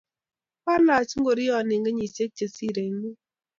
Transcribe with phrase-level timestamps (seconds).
[0.61, 3.17] kwalach ngorioni eng kenyishek che sirei mut